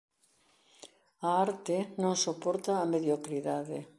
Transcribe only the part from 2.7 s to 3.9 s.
a mediocridade.